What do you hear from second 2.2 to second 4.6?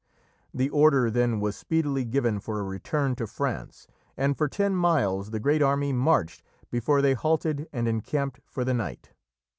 for a return to France, and for